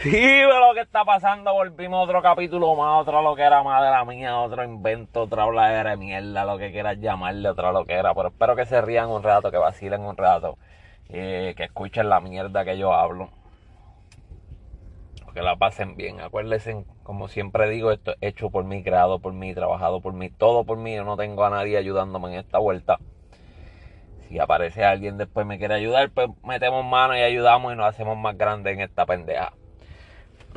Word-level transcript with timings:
Sí, 0.00 0.42
lo 0.42 0.74
que 0.74 0.80
está 0.82 1.04
pasando, 1.04 1.52
volvimos 1.52 1.98
a 1.98 2.02
otro 2.02 2.22
capítulo 2.22 2.76
más, 2.76 3.02
otra 3.02 3.20
lo 3.20 3.34
que 3.34 3.42
era 3.42 3.64
la 3.64 4.04
mía, 4.04 4.38
otro 4.38 4.62
invento, 4.62 5.22
otra 5.22 5.42
habladera 5.42 5.90
de 5.90 5.96
mierda, 5.96 6.44
lo 6.44 6.56
que 6.56 6.70
quieras 6.70 6.98
llamarle, 7.00 7.48
otra 7.48 7.72
lo 7.72 7.84
que 7.84 7.94
era. 7.94 8.14
Pero 8.14 8.28
espero 8.28 8.54
que 8.54 8.64
se 8.64 8.80
rían 8.80 9.08
un 9.08 9.24
rato, 9.24 9.50
que 9.50 9.56
vacilen 9.58 10.02
un 10.02 10.16
rato, 10.16 10.56
eh, 11.08 11.52
que 11.56 11.64
escuchen 11.64 12.08
la 12.08 12.20
mierda 12.20 12.64
que 12.64 12.78
yo 12.78 12.92
hablo. 12.94 13.28
Que 15.34 15.42
la 15.42 15.56
pasen 15.56 15.96
bien. 15.96 16.20
Acuérdense, 16.20 16.84
como 17.02 17.26
siempre 17.26 17.68
digo, 17.68 17.90
esto 17.90 18.12
es 18.12 18.18
hecho 18.20 18.50
por 18.50 18.62
mí, 18.64 18.84
creado 18.84 19.18
por 19.18 19.32
mí, 19.32 19.52
trabajado 19.52 20.00
por 20.00 20.12
mí, 20.12 20.30
todo 20.30 20.64
por 20.64 20.78
mí. 20.78 20.94
Yo 20.94 21.02
no 21.04 21.16
tengo 21.16 21.44
a 21.44 21.50
nadie 21.50 21.76
ayudándome 21.76 22.28
en 22.28 22.34
esta 22.38 22.58
vuelta. 22.58 22.98
Si 24.28 24.38
aparece 24.38 24.84
alguien 24.84 25.18
después 25.18 25.44
me 25.44 25.58
quiere 25.58 25.74
ayudar, 25.74 26.10
pues 26.10 26.28
metemos 26.44 26.84
mano 26.84 27.16
y 27.16 27.20
ayudamos 27.22 27.72
y 27.72 27.76
nos 27.76 27.86
hacemos 27.86 28.16
más 28.16 28.38
grandes 28.38 28.74
en 28.74 28.80
esta 28.82 29.04
pendeja. 29.04 29.52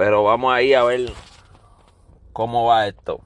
Pero 0.01 0.23
vamos 0.23 0.51
ahí 0.51 0.73
a 0.73 0.83
ver 0.83 1.11
cómo 2.33 2.65
va 2.65 2.87
esto. 2.87 3.21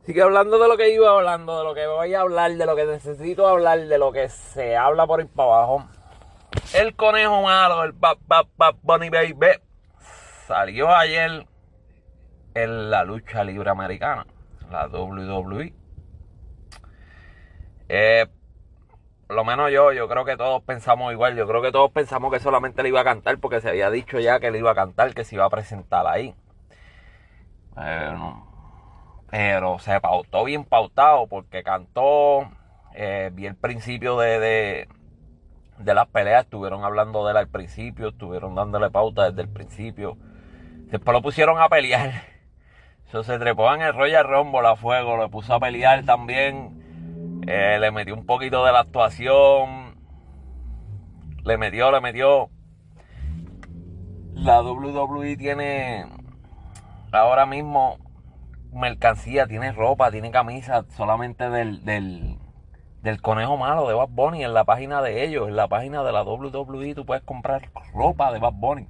Así 0.00 0.14
que 0.14 0.22
hablando 0.22 0.58
de 0.58 0.66
lo 0.66 0.78
que 0.78 0.88
iba 0.88 1.10
hablando, 1.10 1.58
de 1.58 1.64
lo 1.64 1.74
que 1.74 1.86
voy 1.86 2.14
a 2.14 2.22
hablar, 2.22 2.50
de 2.54 2.64
lo 2.64 2.74
que 2.74 2.86
necesito 2.86 3.46
hablar, 3.46 3.78
de 3.78 3.98
lo 3.98 4.10
que 4.10 4.30
se 4.30 4.74
habla 4.74 5.06
por 5.06 5.20
ahí 5.20 5.26
para 5.26 5.50
abajo. 5.50 5.84
El 6.72 6.96
conejo 6.96 7.42
malo, 7.42 7.84
el 7.84 7.92
Bap 7.92 8.20
Bap 8.26 8.48
Bap 8.56 8.76
Bunny 8.80 9.10
Baby, 9.10 9.60
salió 10.46 10.88
ayer 10.88 11.46
en 12.54 12.90
la 12.90 13.04
lucha 13.04 13.44
libre 13.44 13.68
americana, 13.68 14.26
la 14.70 14.88
WWE. 14.88 15.74
Eh, 17.90 18.26
lo 19.28 19.44
menos 19.44 19.70
yo, 19.70 19.92
yo 19.92 20.08
creo 20.08 20.24
que 20.24 20.36
todos 20.36 20.62
pensamos 20.62 21.12
igual. 21.12 21.36
Yo 21.36 21.46
creo 21.46 21.62
que 21.62 21.72
todos 21.72 21.90
pensamos 21.90 22.32
que 22.32 22.40
solamente 22.40 22.82
le 22.82 22.90
iba 22.90 23.00
a 23.00 23.04
cantar 23.04 23.38
porque 23.38 23.60
se 23.60 23.70
había 23.70 23.90
dicho 23.90 24.20
ya 24.20 24.40
que 24.40 24.50
le 24.50 24.58
iba 24.58 24.70
a 24.70 24.74
cantar, 24.74 25.14
que 25.14 25.24
se 25.24 25.36
iba 25.36 25.44
a 25.44 25.50
presentar 25.50 26.06
ahí. 26.06 26.34
pero 29.30 29.78
se 29.78 30.00
pautó 30.00 30.44
bien 30.44 30.64
pautado 30.64 31.26
porque 31.26 31.62
cantó. 31.62 32.50
Eh, 32.94 33.30
vi 33.32 33.46
el 33.46 33.56
principio 33.56 34.18
de, 34.18 34.38
de, 34.38 34.88
de, 35.78 35.94
las 35.94 36.08
peleas, 36.08 36.44
estuvieron 36.44 36.84
hablando 36.84 37.24
de 37.24 37.30
él 37.30 37.38
al 37.38 37.48
principio, 37.48 38.08
estuvieron 38.08 38.54
dándole 38.54 38.90
pauta 38.90 39.30
desde 39.30 39.42
el 39.42 39.48
principio. 39.48 40.18
Después 40.90 41.14
lo 41.14 41.22
pusieron 41.22 41.58
a 41.58 41.70
pelear. 41.70 42.12
Se 43.24 43.38
trepó 43.38 43.72
en 43.74 43.82
el 43.82 43.94
Royal 43.94 44.28
Rumble 44.28 44.68
a 44.68 44.76
fuego, 44.76 45.16
lo 45.16 45.30
puso 45.30 45.54
a 45.54 45.60
pelear 45.60 46.04
también 46.04 46.81
eh, 47.46 47.78
le 47.80 47.90
metió 47.90 48.14
un 48.14 48.26
poquito 48.26 48.64
de 48.64 48.72
la 48.72 48.80
actuación. 48.80 49.96
Le 51.44 51.58
metió, 51.58 51.90
le 51.90 52.00
metió. 52.00 52.50
La 54.34 54.62
WWE 54.62 55.36
tiene 55.36 56.06
ahora 57.12 57.46
mismo 57.46 57.98
mercancía, 58.72 59.46
tiene 59.46 59.72
ropa, 59.72 60.10
tiene 60.10 60.30
camisa 60.30 60.84
solamente 60.96 61.50
del, 61.50 61.84
del, 61.84 63.20
conejo 63.20 63.56
malo 63.58 63.86
de 63.86 63.94
Bad 63.94 64.08
Bunny 64.08 64.44
en 64.44 64.54
la 64.54 64.64
página 64.64 65.02
de 65.02 65.24
ellos, 65.24 65.48
en 65.48 65.56
la 65.56 65.68
página 65.68 66.02
de 66.02 66.12
la 66.12 66.22
WWE 66.22 66.94
tú 66.94 67.04
puedes 67.04 67.22
comprar 67.22 67.70
ropa 67.92 68.32
de 68.32 68.38
Bad 68.38 68.54
Bunny. 68.54 68.88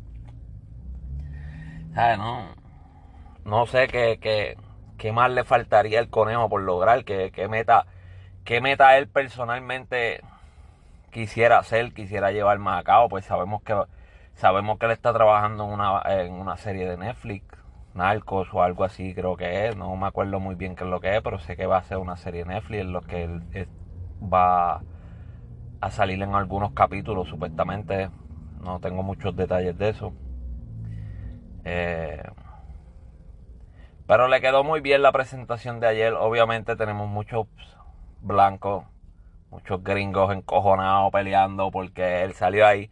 ¿Sabes? 1.95 2.19
No, 2.19 2.55
no 3.45 3.67
sé 3.67 3.89
qué, 3.89 4.19
qué, 4.21 4.57
qué 4.97 5.13
más 5.13 5.31
le 5.31 5.45
faltaría 5.45 5.99
al 5.99 6.09
conejo 6.09 6.49
por 6.49 6.63
lograr, 6.63 7.05
que, 7.05 7.33
que 7.33 7.49
meta 7.49 7.87
qué 8.45 8.61
meta 8.61 8.97
él 8.99 9.09
personalmente 9.09 10.21
quisiera 11.11 11.59
hacer, 11.59 11.93
quisiera 11.93 12.33
llevar 12.33 12.59
más 12.59 12.81
a 12.81 12.85
cabo, 12.85 13.09
pues 13.09 13.25
sabemos 13.25 13.63
que 13.63 13.75
sabemos 14.35 14.79
que 14.79 14.87
él 14.87 14.93
está 14.93 15.13
trabajando 15.13 15.65
en 15.65 15.71
una, 15.71 16.03
en 16.07 16.33
una 16.33 16.57
serie 16.57 16.89
de 16.89 16.97
Netflix, 16.97 17.45
Narcos 17.95 18.49
o 18.53 18.63
algo 18.63 18.85
así 18.85 19.15
creo 19.15 19.37
que 19.37 19.69
es, 19.69 19.77
no 19.77 19.95
me 19.97 20.07
acuerdo 20.07 20.41
muy 20.41 20.55
bien 20.55 20.75
qué 20.75 20.85
es 20.85 20.91
lo 20.91 21.01
que 21.01 21.17
es, 21.17 21.23
pero 21.23 21.39
sé 21.39 21.57
que 21.57 21.67
va 21.67 21.79
a 21.79 21.83
ser 21.83 21.99
una 21.99 22.17
serie 22.17 22.45
de 22.45 22.55
Netflix 22.55 22.81
en 22.81 22.93
lo 22.93 23.03
que 23.03 23.25
él, 23.25 23.69
va 24.23 24.83
a 25.81 25.91
salir 25.91 26.23
en 26.23 26.35
algunos 26.35 26.73
capítulos 26.73 27.29
supuestamente, 27.29 28.09
no 28.61 28.81
tengo 28.81 29.03
muchos 29.03 29.37
detalles 29.37 29.77
de 29.77 29.89
eso. 29.91 30.13
Eh, 31.65 32.23
pero 34.07 34.29
le 34.29 34.41
quedó 34.41 34.65
muy 34.65 34.81
bien 34.81 35.03
la 35.03 35.13
presentación 35.13 35.81
de 35.81 35.87
ayer. 35.87 36.13
Obviamente 36.13 36.77
tenemos 36.77 37.09
muchos 37.09 37.47
blancos, 38.23 38.85
muchos 39.51 39.83
gringos 39.85 40.33
encojonados 40.33 41.13
peleando 41.13 41.71
porque 41.71 42.23
él 42.23 42.35
salió 42.35 42.67
ahí. 42.67 42.91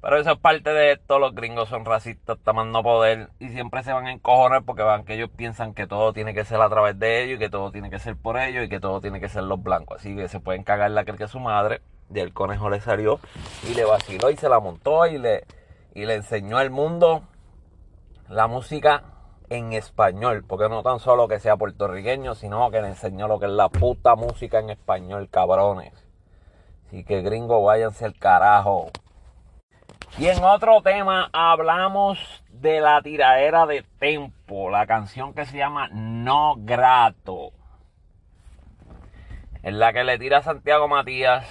Pero 0.00 0.16
eso 0.16 0.32
es 0.32 0.38
parte 0.38 0.70
de 0.70 0.92
esto, 0.92 1.18
los 1.18 1.34
gringos 1.34 1.68
son 1.68 1.84
racistas, 1.84 2.38
tomando 2.42 2.82
poder 2.82 3.28
y 3.38 3.50
siempre 3.50 3.82
se 3.82 3.92
van 3.92 4.06
a 4.06 4.12
encojonar 4.12 4.62
porque 4.62 4.82
van 4.82 5.04
que 5.04 5.14
ellos 5.14 5.28
piensan 5.36 5.74
que 5.74 5.86
todo 5.86 6.14
tiene 6.14 6.32
que 6.32 6.46
ser 6.46 6.58
a 6.62 6.70
través 6.70 6.98
de 6.98 7.22
ellos 7.22 7.36
y 7.36 7.38
que 7.38 7.50
todo 7.50 7.70
tiene 7.70 7.90
que 7.90 7.98
ser 7.98 8.16
por 8.16 8.38
ellos 8.38 8.64
y 8.64 8.68
que 8.70 8.80
todo 8.80 9.02
tiene 9.02 9.20
que 9.20 9.28
ser 9.28 9.42
los 9.42 9.62
blancos. 9.62 9.98
Así 10.00 10.16
que 10.16 10.28
se 10.28 10.40
pueden 10.40 10.62
cagar 10.64 10.90
la 10.92 11.04
que 11.04 11.28
su 11.28 11.38
madre 11.38 11.82
y 12.12 12.18
el 12.18 12.32
conejo 12.32 12.70
le 12.70 12.80
salió 12.80 13.20
y 13.70 13.74
le 13.74 13.84
vaciló 13.84 14.30
y 14.30 14.36
se 14.36 14.48
la 14.48 14.58
montó 14.58 15.06
y 15.06 15.18
le, 15.18 15.44
y 15.94 16.06
le 16.06 16.14
enseñó 16.14 16.56
al 16.56 16.70
mundo 16.70 17.24
la 18.30 18.46
música 18.46 19.02
en 19.50 19.72
español, 19.72 20.44
porque 20.46 20.68
no 20.68 20.82
tan 20.82 21.00
solo 21.00 21.28
que 21.28 21.40
sea 21.40 21.56
puertorriqueño, 21.56 22.34
sino 22.36 22.70
que 22.70 22.80
le 22.80 22.88
enseñó 22.88 23.28
lo 23.28 23.38
que 23.38 23.46
es 23.46 23.52
la 23.52 23.68
puta 23.68 24.14
música 24.14 24.60
en 24.60 24.70
español, 24.70 25.28
cabrones. 25.28 25.92
Así 26.86 27.04
que 27.04 27.20
gringo, 27.20 27.62
váyanse 27.62 28.04
al 28.04 28.16
carajo. 28.16 28.90
Y 30.18 30.26
en 30.26 30.42
otro 30.42 30.82
tema 30.82 31.30
hablamos 31.32 32.44
de 32.48 32.80
la 32.80 33.02
tiradera 33.02 33.66
de 33.66 33.84
Tempo, 33.98 34.70
la 34.70 34.86
canción 34.86 35.34
que 35.34 35.44
se 35.46 35.58
llama 35.58 35.88
No 35.92 36.54
Grato. 36.58 37.52
En 39.62 39.78
la 39.78 39.92
que 39.92 40.04
le 40.04 40.18
tira 40.18 40.42
Santiago 40.42 40.88
Matías. 40.88 41.46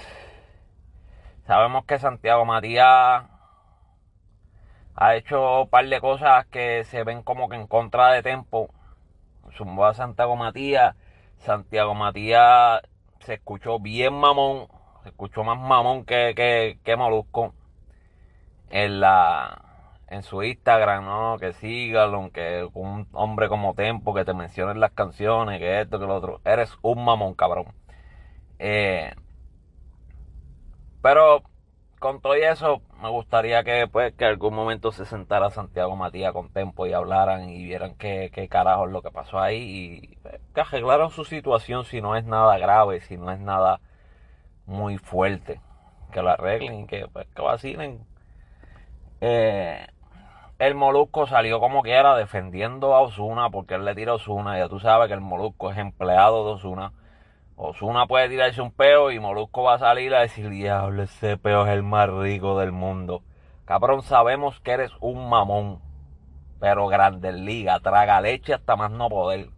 Sabemos 1.46 1.84
que 1.84 1.98
Santiago 1.98 2.44
Matías 2.44 3.24
ha 5.00 5.16
hecho 5.16 5.62
un 5.62 5.70
par 5.70 5.88
de 5.88 6.00
cosas 6.00 6.46
que 6.46 6.84
se 6.84 7.04
ven 7.04 7.22
como 7.22 7.48
que 7.48 7.56
en 7.56 7.66
contra 7.66 8.12
de 8.12 8.22
Tempo. 8.22 8.70
Zumbó 9.56 9.86
a 9.86 9.94
Santiago 9.94 10.36
Matías. 10.36 10.94
Santiago 11.38 11.94
Matías 11.94 12.82
se 13.20 13.34
escuchó 13.34 13.80
bien 13.80 14.14
mamón. 14.14 14.68
Se 15.02 15.08
escuchó 15.08 15.42
más 15.42 15.58
mamón 15.58 16.04
que, 16.04 16.34
que, 16.36 16.78
que 16.84 16.96
Molusco. 16.96 17.54
En 18.70 19.00
la 19.00 19.64
en 20.08 20.22
su 20.22 20.42
Instagram, 20.42 21.04
¿no? 21.06 21.38
Que 21.38 21.54
sígalo, 21.54 22.30
que 22.32 22.68
un 22.74 23.08
hombre 23.12 23.48
como 23.48 23.74
Tempo, 23.74 24.12
que 24.14 24.24
te 24.24 24.34
mencionen 24.34 24.80
las 24.80 24.92
canciones, 24.92 25.60
que 25.60 25.80
esto, 25.80 25.98
que 25.98 26.06
lo 26.06 26.16
otro. 26.16 26.40
Eres 26.44 26.76
un 26.82 27.04
mamón, 27.04 27.34
cabrón. 27.34 27.66
Eh, 28.58 29.14
pero 31.02 31.42
con 32.00 32.20
todo 32.20 32.34
eso, 32.34 32.82
me 33.00 33.08
gustaría 33.08 33.64
que 33.64 33.88
pues 33.88 34.12
que 34.14 34.24
algún 34.26 34.54
momento 34.54 34.92
se 34.92 35.06
sentara 35.06 35.50
Santiago 35.50 35.96
Matías 35.96 36.32
con 36.32 36.50
Tempo 36.52 36.86
y 36.86 36.92
hablaran 36.92 37.48
y 37.48 37.64
vieran 37.64 37.94
qué, 37.96 38.30
qué 38.32 38.48
carajo 38.48 38.86
es 38.86 38.92
lo 38.92 39.02
que 39.02 39.10
pasó 39.10 39.40
ahí 39.40 39.56
y 40.02 40.16
pues, 40.16 40.40
que 40.54 40.60
arreglaran 40.60 41.10
su 41.10 41.24
situación 41.24 41.84
si 41.84 42.00
no 42.00 42.16
es 42.16 42.24
nada 42.24 42.58
grave, 42.58 43.00
si 43.00 43.16
no 43.16 43.30
es 43.32 43.40
nada 43.40 43.80
muy 44.66 44.98
fuerte. 44.98 45.60
Que 46.12 46.22
lo 46.22 46.30
arreglen 46.30 46.80
y 46.80 46.86
que, 46.86 47.06
pues, 47.08 47.26
que 47.34 47.42
vacilen. 47.42 48.04
Eh, 49.20 49.86
el 50.58 50.74
Molusco 50.74 51.26
salió 51.26 51.60
como 51.60 51.82
quiera 51.82 52.16
defendiendo 52.16 52.94
a 52.94 53.00
Osuna 53.00 53.50
porque 53.50 53.74
él 53.74 53.84
le 53.84 53.94
tira 53.94 54.12
a 54.12 54.16
Osuna. 54.16 54.58
Ya 54.58 54.68
tú 54.68 54.80
sabes 54.80 55.08
que 55.08 55.14
el 55.14 55.20
Molusco 55.20 55.70
es 55.70 55.78
empleado 55.78 56.44
de 56.46 56.52
Osuna 56.52 56.92
Osuna 57.62 58.06
puede 58.06 58.30
tirarse 58.30 58.62
un 58.62 58.72
peo 58.72 59.10
y 59.10 59.20
Molusco 59.20 59.64
va 59.64 59.74
a 59.74 59.78
salir 59.78 60.14
a 60.14 60.22
decir, 60.22 60.48
diablo, 60.48 61.02
ese 61.02 61.36
peo 61.36 61.66
es 61.66 61.72
el 61.72 61.82
más 61.82 62.08
rico 62.08 62.58
del 62.58 62.72
mundo. 62.72 63.22
Cabrón, 63.66 64.00
sabemos 64.00 64.58
que 64.60 64.70
eres 64.70 64.90
un 65.00 65.28
mamón, 65.28 65.78
pero 66.58 66.86
grande 66.86 67.32
liga, 67.32 67.78
traga 67.80 68.22
leche 68.22 68.54
hasta 68.54 68.76
más 68.76 68.90
no 68.90 69.10
poder. 69.10 69.50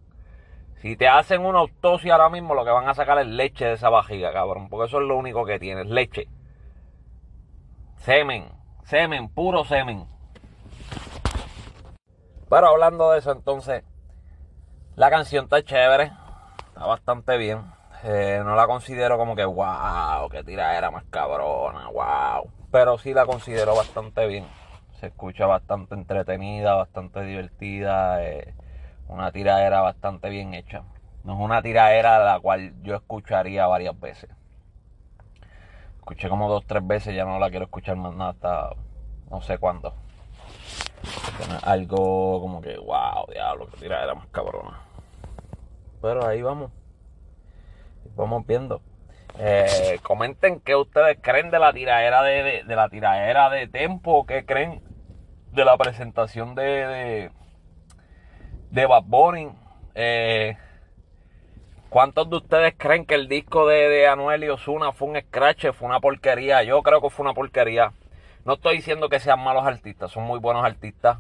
Si 0.78 0.96
te 0.96 1.06
hacen 1.06 1.46
una 1.46 1.60
autopsia 1.60 2.14
ahora 2.14 2.28
mismo, 2.28 2.54
lo 2.56 2.64
que 2.64 2.72
van 2.72 2.88
a 2.88 2.94
sacar 2.94 3.20
es 3.20 3.28
leche 3.28 3.66
de 3.66 3.75
esa 3.75 3.88
vajiga, 3.88 4.32
cabrón, 4.32 4.69
porque 4.69 4.87
eso 4.87 5.00
es 5.00 5.06
lo 5.06 5.16
único 5.16 5.44
que 5.44 5.60
tienes, 5.60 5.87
leche. 5.87 6.26
Semen, 7.98 8.48
semen, 8.82 9.28
puro 9.28 9.64
semen. 9.64 10.08
Pero 12.50 12.66
hablando 12.66 13.12
de 13.12 13.20
eso, 13.20 13.31
entonces, 13.31 13.84
la 14.96 15.08
canción 15.08 15.44
está 15.44 15.62
chévere, 15.62 16.10
está 16.66 16.84
bastante 16.84 17.37
bien 17.37 17.81
eh, 18.04 18.43
no 18.44 18.56
la 18.56 18.66
considero 18.66 19.16
como 19.16 19.37
que, 19.37 19.44
wow, 19.44 20.28
que 20.28 20.43
era 20.49 20.90
más 20.90 21.04
cabrona, 21.04 21.88
wow. 21.88 22.50
Pero 22.70 22.99
sí 22.99 23.14
la 23.14 23.26
considero 23.26 23.76
bastante 23.76 24.26
bien. 24.26 24.46
Se 24.99 25.06
escucha 25.06 25.46
bastante 25.46 25.94
entretenida, 25.94 26.75
bastante 26.75 27.22
divertida. 27.22 28.25
Eh, 28.25 28.54
una 29.08 29.31
tiradera 29.31 29.81
bastante 29.82 30.31
bien 30.31 30.54
hecha. 30.54 30.82
No 31.25 31.34
es 31.34 31.40
una 31.40 31.62
tiradera 31.62 32.19
la 32.25 32.40
cual 32.40 32.72
yo 32.82 32.96
escucharía 32.96 33.66
varias 33.66 33.99
veces. 34.00 34.31
Escuché 35.98 36.28
como 36.28 36.48
dos, 36.48 36.64
tres 36.66 36.84
veces, 36.84 37.14
ya 37.14 37.25
no 37.25 37.38
la 37.38 37.50
quiero 37.50 37.66
escuchar 37.66 37.96
más 37.96 38.14
nada 38.14 38.31
hasta 38.31 38.70
no 39.31 39.40
sé 39.43 39.58
cuándo. 39.58 39.94
algo 41.62 42.40
como 42.40 42.60
que, 42.60 42.76
wow, 42.76 43.26
diablo, 43.31 43.69
que 43.78 43.87
era 43.87 44.12
más 44.14 44.26
cabrona. 44.28 44.81
Pero 46.00 46.26
ahí 46.26 46.43
vamos. 46.43 46.70
Vamos 48.17 48.47
viendo. 48.47 48.81
Eh, 49.38 49.99
comenten 50.03 50.61
qué 50.61 50.76
ustedes 50.76 51.19
creen 51.20 51.50
de 51.50 51.59
la 51.59 51.73
tiraera 51.73 52.23
de, 52.23 52.64
de, 52.64 52.76
la 52.76 52.88
tiraera 52.88 53.49
de 53.49 53.67
Tempo, 53.67 54.26
qué 54.26 54.44
creen 54.44 54.82
de 55.53 55.64
la 55.64 55.76
presentación 55.79 56.55
de, 56.55 57.31
de, 58.70 58.87
Bad 58.87 59.05
Bunny. 59.06 59.49
Eh, 59.94 60.56
¿Cuántos 61.88 62.29
de 62.29 62.37
ustedes 62.37 62.75
creen 62.76 63.05
que 63.06 63.14
el 63.14 63.29
disco 63.29 63.67
de, 63.67 63.88
de 63.88 64.06
Anuel 64.06 64.44
y 64.44 64.49
Osuna 64.49 64.93
fue 64.93 65.08
un 65.08 65.20
scratch, 65.20 65.73
fue 65.73 65.88
una 65.88 66.00
porquería? 66.00 66.62
Yo 66.62 66.82
creo 66.82 67.00
que 67.00 67.11
fue 67.11 67.25
una 67.25 67.35
porquería. 67.35 67.93
No 68.44 68.55
estoy 68.55 68.76
diciendo 68.76 69.08
que 69.08 69.20
sean 69.20 69.41
malos 69.41 69.67
artistas, 69.67 70.11
son 70.11 70.25
muy 70.25 70.38
buenos 70.41 70.65
artistas. 70.65 71.19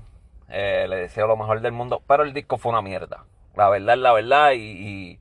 Eh, 0.48 0.86
les 0.88 1.00
deseo 1.00 1.26
lo 1.26 1.36
mejor 1.36 1.60
del 1.60 1.72
mundo, 1.72 2.02
pero 2.06 2.24
el 2.24 2.32
disco 2.34 2.58
fue 2.58 2.72
una 2.72 2.82
mierda. 2.82 3.24
La 3.54 3.68
verdad 3.68 3.94
es 3.94 4.00
la 4.00 4.12
verdad 4.12 4.52
y, 4.54 5.18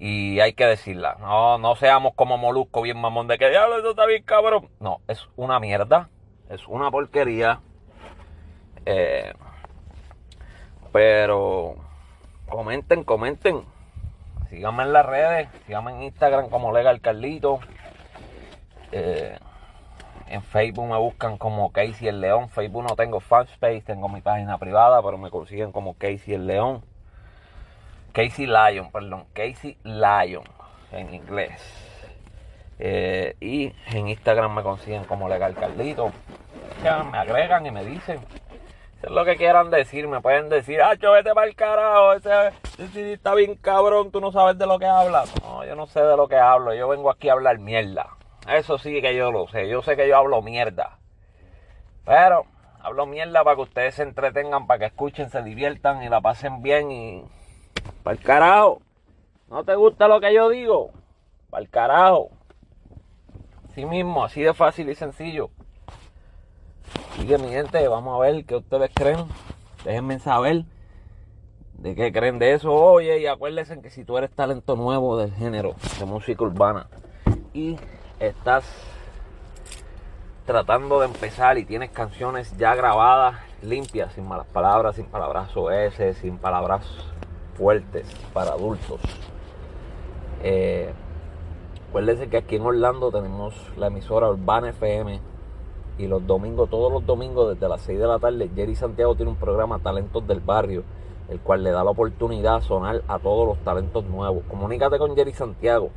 hay 0.00 0.52
que 0.52 0.66
decirla. 0.66 1.16
No, 1.20 1.58
no 1.58 1.76
seamos 1.76 2.14
como 2.14 2.38
Molusco, 2.38 2.82
bien 2.82 3.00
mamón, 3.00 3.26
de 3.26 3.38
que 3.38 3.50
diablo, 3.50 3.76
esto 3.76 3.90
está 3.90 4.06
bien 4.06 4.22
cabrón. 4.22 4.68
No, 4.80 5.00
es 5.08 5.28
una 5.36 5.58
mierda, 5.60 6.08
es 6.48 6.66
una 6.68 6.90
porquería. 6.90 7.60
Eh, 8.86 9.32
pero 10.92 11.76
comenten, 12.48 13.04
comenten. 13.04 13.62
Síganme 14.48 14.84
en 14.84 14.92
las 14.92 15.04
redes, 15.04 15.48
síganme 15.66 15.92
en 15.92 16.02
Instagram 16.04 16.48
como 16.48 16.72
Legal 16.72 17.00
Carlito. 17.00 17.60
Eh, 18.92 19.38
en 20.28 20.42
Facebook 20.42 20.86
me 20.86 20.96
buscan 20.96 21.38
como 21.38 21.70
Casey 21.72 22.08
el 22.08 22.20
León. 22.20 22.48
Facebook 22.48 22.82
no 22.82 22.96
tengo 22.96 23.20
fanspace, 23.20 23.82
tengo 23.82 24.08
mi 24.08 24.20
página 24.20 24.58
privada, 24.58 25.02
pero 25.02 25.18
me 25.18 25.30
consiguen 25.30 25.72
como 25.72 25.94
Casey 25.94 26.34
el 26.34 26.46
León. 26.46 26.82
Casey 28.12 28.46
Lion, 28.46 28.90
perdón. 28.90 29.26
Casey 29.32 29.76
Lion 29.84 30.44
en 30.92 31.14
inglés. 31.14 31.60
Eh, 32.78 33.34
y 33.40 33.72
en 33.92 34.08
Instagram 34.08 34.54
me 34.54 34.62
consiguen 34.62 35.04
como 35.04 35.28
Legal 35.28 35.54
Carlito. 35.54 36.12
me 36.82 37.18
agregan 37.18 37.66
y 37.66 37.70
me 37.70 37.84
dicen. 37.84 38.20
es 39.02 39.10
lo 39.10 39.24
que 39.24 39.36
quieran 39.36 39.70
decir. 39.70 40.06
Me 40.08 40.20
pueden 40.20 40.48
decir, 40.48 40.80
ah, 40.82 40.94
vete 40.94 41.34
para 41.34 41.46
el 41.46 41.54
carajo. 41.54 42.12
Ese, 42.14 42.30
ese, 42.78 43.12
está 43.14 43.34
bien 43.34 43.56
cabrón, 43.56 44.10
tú 44.10 44.20
no 44.20 44.32
sabes 44.32 44.58
de 44.58 44.66
lo 44.66 44.78
que 44.78 44.86
hablas. 44.86 45.32
No, 45.42 45.64
yo 45.64 45.74
no 45.74 45.86
sé 45.86 46.00
de 46.02 46.16
lo 46.16 46.28
que 46.28 46.36
hablo. 46.36 46.74
Yo 46.74 46.88
vengo 46.88 47.10
aquí 47.10 47.28
a 47.28 47.32
hablar 47.32 47.58
mierda. 47.58 48.10
Eso 48.48 48.78
sí 48.78 49.00
que 49.02 49.14
yo 49.14 49.30
lo 49.30 49.48
sé. 49.48 49.68
Yo 49.68 49.82
sé 49.82 49.96
que 49.96 50.08
yo 50.08 50.16
hablo 50.16 50.40
mierda. 50.40 50.98
Pero 52.04 52.46
hablo 52.80 53.06
mierda 53.06 53.44
para 53.44 53.56
que 53.56 53.62
ustedes 53.62 53.96
se 53.96 54.02
entretengan, 54.02 54.66
para 54.66 54.78
que 54.78 54.86
escuchen, 54.86 55.28
se 55.30 55.42
diviertan 55.42 56.02
y 56.02 56.08
la 56.08 56.20
pasen 56.20 56.62
bien. 56.62 56.90
Y 56.90 57.24
para 58.08 58.16
el 58.16 58.24
carajo. 58.24 58.80
¿No 59.50 59.64
te 59.64 59.74
gusta 59.74 60.08
lo 60.08 60.18
que 60.18 60.32
yo 60.32 60.48
digo? 60.48 60.92
Para 61.50 61.62
el 61.62 61.68
carajo. 61.68 62.30
Así 63.68 63.84
mismo, 63.84 64.24
así 64.24 64.40
de 64.40 64.54
fácil 64.54 64.88
y 64.88 64.94
sencillo. 64.94 65.50
Así 67.12 67.26
que 67.26 67.36
mi 67.36 67.48
gente, 67.48 67.86
vamos 67.86 68.16
a 68.16 68.22
ver 68.22 68.46
qué 68.46 68.56
ustedes 68.56 68.90
creen. 68.94 69.26
Déjenme 69.84 70.18
saber 70.20 70.64
de 71.74 71.94
qué 71.94 72.10
creen 72.10 72.38
de 72.38 72.54
eso. 72.54 72.72
Oye, 72.72 73.18
y 73.18 73.26
acuérdense 73.26 73.78
que 73.82 73.90
si 73.90 74.04
tú 74.04 74.16
eres 74.16 74.30
talento 74.30 74.74
nuevo 74.74 75.18
del 75.18 75.34
género 75.34 75.74
de 75.98 76.06
música 76.06 76.44
urbana 76.44 76.86
y 77.52 77.76
estás 78.20 78.64
tratando 80.46 81.00
de 81.00 81.08
empezar 81.08 81.58
y 81.58 81.66
tienes 81.66 81.90
canciones 81.90 82.56
ya 82.56 82.74
grabadas, 82.74 83.36
limpias, 83.60 84.14
sin 84.14 84.26
malas 84.26 84.46
palabras, 84.46 84.96
sin 84.96 85.04
palabras 85.04 85.54
OS, 85.54 86.16
sin 86.18 86.38
palabras 86.38 86.86
fuertes 87.58 88.06
para 88.32 88.52
adultos. 88.52 89.00
Eh, 90.42 90.92
acuérdense 91.88 92.28
que 92.28 92.36
aquí 92.36 92.56
en 92.56 92.62
Orlando 92.62 93.10
tenemos 93.10 93.54
la 93.76 93.88
emisora 93.88 94.30
Urbana 94.30 94.70
FM 94.70 95.20
y 95.98 96.06
los 96.06 96.26
domingos, 96.26 96.70
todos 96.70 96.92
los 96.92 97.04
domingos 97.04 97.54
desde 97.54 97.68
las 97.68 97.82
6 97.82 97.98
de 97.98 98.06
la 98.06 98.18
tarde, 98.18 98.50
Jerry 98.54 98.76
Santiago 98.76 99.16
tiene 99.16 99.32
un 99.32 99.36
programa 99.36 99.80
Talentos 99.80 100.26
del 100.26 100.40
Barrio, 100.40 100.84
el 101.28 101.40
cual 101.40 101.64
le 101.64 101.72
da 101.72 101.82
la 101.82 101.90
oportunidad 101.90 102.56
a 102.56 102.60
sonar 102.62 103.02
a 103.08 103.18
todos 103.18 103.46
los 103.46 103.58
talentos 103.58 104.04
nuevos. 104.04 104.44
Comunícate 104.48 104.98
con 104.98 105.16
Jerry 105.16 105.32
Santiago 105.32 105.90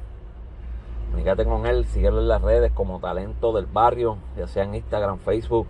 Comunícate 1.12 1.44
con 1.44 1.66
él, 1.66 1.86
síguelo 1.88 2.22
en 2.22 2.30
las 2.30 2.42
redes 2.42 2.72
como 2.72 3.00
Talento 3.02 3.52
del 3.52 3.66
Barrio, 3.66 4.18
ya 4.38 4.48
sea 4.48 4.64
en 4.64 4.76
Instagram, 4.76 5.20
Facebook, 5.20 5.68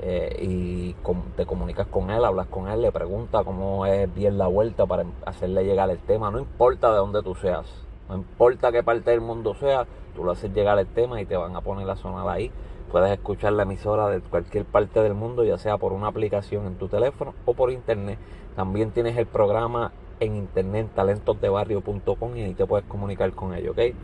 eh, 0.00 0.36
y 0.40 0.94
te 1.36 1.46
comunicas 1.46 1.86
con 1.88 2.10
él, 2.10 2.24
hablas 2.24 2.46
con 2.46 2.68
él, 2.68 2.82
le 2.82 2.92
preguntas 2.92 3.44
cómo 3.44 3.84
es 3.86 4.12
bien 4.14 4.38
la 4.38 4.46
vuelta 4.46 4.86
para 4.86 5.04
hacerle 5.26 5.64
llegar 5.64 5.90
el 5.90 5.98
tema. 5.98 6.30
No 6.30 6.38
importa 6.38 6.90
de 6.90 6.98
dónde 6.98 7.22
tú 7.22 7.34
seas, 7.34 7.66
no 8.08 8.16
importa 8.16 8.70
qué 8.72 8.82
parte 8.82 9.10
del 9.10 9.20
mundo 9.20 9.54
sea, 9.54 9.86
tú 10.14 10.24
lo 10.24 10.32
haces 10.32 10.52
llegar 10.52 10.78
el 10.78 10.86
tema 10.86 11.20
y 11.20 11.26
te 11.26 11.36
van 11.36 11.56
a 11.56 11.60
poner 11.60 11.86
la 11.86 11.96
zona 11.96 12.30
ahí. 12.30 12.50
Puedes 12.90 13.12
escuchar 13.12 13.52
la 13.52 13.64
emisora 13.64 14.08
de 14.08 14.20
cualquier 14.20 14.64
parte 14.64 15.02
del 15.02 15.14
mundo, 15.14 15.44
ya 15.44 15.58
sea 15.58 15.76
por 15.76 15.92
una 15.92 16.06
aplicación 16.06 16.66
en 16.66 16.76
tu 16.76 16.88
teléfono 16.88 17.34
o 17.44 17.52
por 17.52 17.70
internet. 17.70 18.18
También 18.56 18.92
tienes 18.92 19.16
el 19.16 19.26
programa 19.26 19.92
en 20.20 20.36
internet 20.36 20.88
talentosdebarrio.com 20.94 22.36
y 22.36 22.42
ahí 22.42 22.54
te 22.54 22.66
puedes 22.66 22.86
comunicar 22.86 23.30
con 23.32 23.54
ellos, 23.54 23.72
¿ok? 23.72 23.94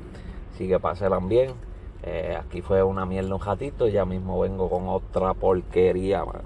Sigue 0.57 0.79
que 0.79 1.29
bien. 1.29 1.74
Eh, 2.07 2.37
aquí 2.39 2.61
fue 2.61 2.83
una 2.83 3.07
mierda 3.07 3.35
un 3.35 3.41
ratito. 3.41 3.89
Ya 3.89 4.05
mismo 4.05 4.39
vengo 4.41 4.69
con 4.69 4.89
otra 4.89 5.35
porquería, 5.35 6.25
man. 6.25 6.43